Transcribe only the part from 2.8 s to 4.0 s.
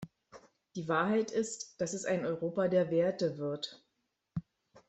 Werte wird.